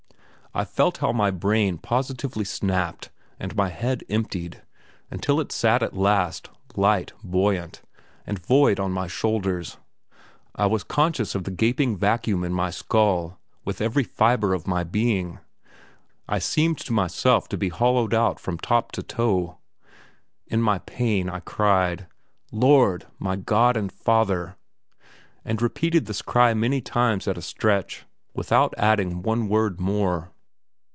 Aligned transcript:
I 0.53 0.65
felt 0.65 0.97
how 0.97 1.13
my 1.13 1.31
brain 1.31 1.77
positively 1.77 2.43
snapped 2.43 3.09
and 3.39 3.55
my 3.55 3.69
head 3.69 4.03
emptied, 4.09 4.61
until 5.09 5.39
it 5.39 5.49
sat 5.49 5.81
at 5.81 5.95
last, 5.95 6.49
light, 6.75 7.13
buoyant, 7.23 7.81
and 8.27 8.37
void 8.37 8.77
on 8.77 8.91
my 8.91 9.07
shoulders. 9.07 9.77
I 10.53 10.65
was 10.65 10.83
conscious 10.83 11.35
of 11.35 11.45
the 11.45 11.51
gaping 11.51 11.95
vacuum 11.95 12.43
in 12.43 12.51
my 12.51 12.69
skull 12.69 13.39
with 13.63 13.79
every 13.79 14.03
fibre 14.03 14.53
of 14.53 14.67
my 14.67 14.83
being. 14.83 15.39
I 16.27 16.39
seemed 16.39 16.79
to 16.79 16.91
myself 16.91 17.47
to 17.47 17.55
be 17.57 17.69
hollowed 17.69 18.13
out 18.13 18.37
from 18.37 18.57
top 18.57 18.91
and 18.97 19.07
toe. 19.07 19.57
In 20.47 20.61
my 20.61 20.79
pain 20.79 21.29
I 21.29 21.39
cried: 21.39 22.07
"Lord, 22.51 23.07
my 23.19 23.37
God 23.37 23.77
and 23.77 23.89
Father!" 23.89 24.57
and 25.45 25.61
repeated 25.61 26.07
this 26.07 26.21
cry 26.21 26.53
many 26.53 26.81
times 26.81 27.25
at 27.25 27.37
a 27.37 27.41
stretch, 27.41 28.05
without 28.33 28.73
adding 28.77 29.21
one 29.23 29.47
word 29.47 29.79
more. 29.79 30.29